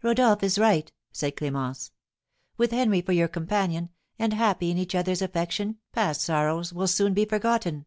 "Rodolph 0.00 0.42
is 0.42 0.58
right," 0.58 0.90
said 1.12 1.36
Clémence. 1.36 1.90
"With 2.56 2.70
Henry 2.70 3.02
for 3.02 3.12
your 3.12 3.28
companion, 3.28 3.90
and 4.18 4.32
happy 4.32 4.70
in 4.70 4.78
each 4.78 4.94
other's 4.94 5.20
affection, 5.20 5.76
past 5.92 6.22
sorrows 6.22 6.72
will 6.72 6.88
soon 6.88 7.12
be 7.12 7.26
forgotten." 7.26 7.84